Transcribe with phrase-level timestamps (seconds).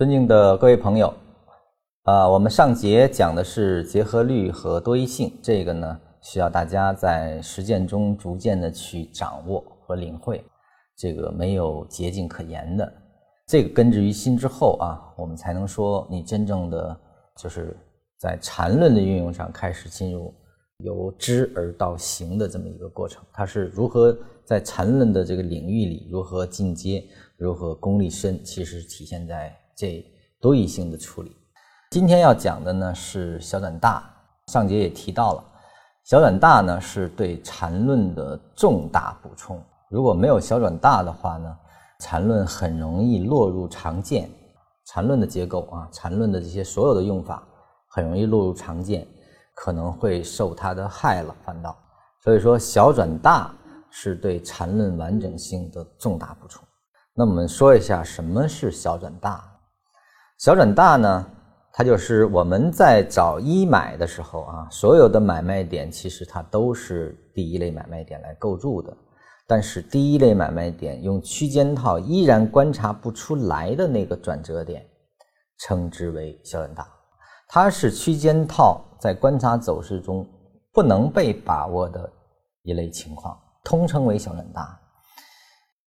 [0.00, 1.12] 尊敬的各位朋友，
[2.04, 10.42] 啊，我们上节讲的是结合律和多一性，这个呢需要大家在实践中逐渐的去掌握和领会，
[10.96, 12.90] 这个没有捷径可言的。
[13.46, 16.98] 这个根植于心之后啊，我们才能说你真正的
[17.36, 17.76] 就是
[18.18, 20.32] 在禅论的运用上开始进入
[20.78, 23.22] 由知而到行的这么一个过程。
[23.34, 27.04] 它是如何在禅论的这个领域里如何进阶，
[27.36, 29.54] 如何功力深，其实体现在。
[29.80, 30.04] 这
[30.38, 31.34] 多义性的处理，
[31.90, 34.04] 今天要讲的呢是小转大。
[34.48, 35.44] 上节也提到了，
[36.04, 39.58] 小转大呢是对禅论的重大补充。
[39.88, 41.56] 如果没有小转大的话呢，
[42.00, 44.30] 禅论很容易落入常见。
[44.84, 47.42] 禅论的结构啊，禅论的这些所有的用法，
[47.88, 49.08] 很容易落入常见，
[49.54, 51.34] 可能会受它的害了。
[51.42, 51.74] 反倒，
[52.22, 53.50] 所以说小转大
[53.88, 56.62] 是对禅论完整性的重大补充。
[57.14, 59.42] 那我们说一下什么是小转大。
[60.40, 61.26] 小转大呢，
[61.70, 68.96] 它就是我们在找一买的时候啊，所有的买卖点其实它都是第一类买卖点来构筑的，
[69.46, 74.82] 但是第一类买卖点用区间套依然观察不出来的那个转折点，
[75.58, 76.88] 称之为小转大。
[77.46, 80.26] 它是区间套在观察走势中
[80.72, 82.10] 不能被把握的
[82.62, 84.80] 一类情况，通称为小转大。